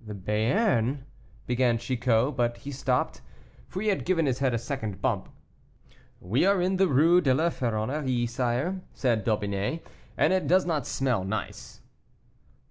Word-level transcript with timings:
"The 0.00 0.14
Béarn" 0.14 1.02
began 1.46 1.76
Chicot, 1.76 2.34
but 2.34 2.56
he 2.56 2.72
stopped, 2.72 3.20
for 3.68 3.82
he 3.82 3.88
had 3.88 4.06
given 4.06 4.24
his 4.24 4.38
head 4.38 4.54
a 4.54 4.58
second 4.58 5.02
bump. 5.02 5.28
"We 6.18 6.46
are 6.46 6.62
in 6.62 6.78
the 6.78 6.88
Rue 6.88 7.20
de 7.20 7.34
la 7.34 7.50
Ferronnerie, 7.50 8.24
sire," 8.26 8.80
said 8.94 9.22
D'Aubigné, 9.22 9.82
"and 10.16 10.32
it 10.32 10.46
does 10.46 10.64
not 10.64 10.86
smell 10.86 11.24
nice." 11.24 11.82